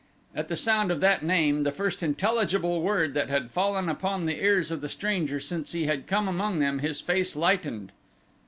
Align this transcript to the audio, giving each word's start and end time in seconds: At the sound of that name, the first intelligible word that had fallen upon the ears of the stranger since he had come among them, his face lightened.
At 0.35 0.47
the 0.47 0.55
sound 0.55 0.89
of 0.89 0.99
that 1.01 1.21
name, 1.21 1.61
the 1.61 1.71
first 1.71 2.01
intelligible 2.01 2.81
word 2.81 3.13
that 3.13 3.29
had 3.29 3.51
fallen 3.51 3.87
upon 3.87 4.25
the 4.25 4.43
ears 4.43 4.71
of 4.71 4.81
the 4.81 4.89
stranger 4.89 5.39
since 5.39 5.73
he 5.73 5.85
had 5.85 6.07
come 6.07 6.27
among 6.27 6.57
them, 6.57 6.79
his 6.79 6.99
face 7.01 7.35
lightened. 7.35 7.91